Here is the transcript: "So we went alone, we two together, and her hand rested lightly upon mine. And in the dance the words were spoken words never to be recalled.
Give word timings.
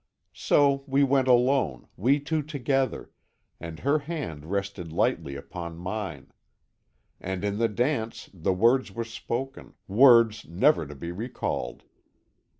"So 0.33 0.83
we 0.87 1.03
went 1.03 1.27
alone, 1.27 1.87
we 1.95 2.19
two 2.19 2.41
together, 2.41 3.11
and 3.59 3.81
her 3.81 3.99
hand 3.99 4.47
rested 4.47 4.91
lightly 4.91 5.35
upon 5.35 5.77
mine. 5.77 6.31
And 7.19 7.43
in 7.43 7.59
the 7.59 7.67
dance 7.69 8.27
the 8.33 8.49
words 8.51 8.91
were 8.91 9.03
spoken 9.03 9.75
words 9.87 10.43
never 10.47 10.87
to 10.87 10.95
be 10.95 11.11
recalled. 11.11 11.83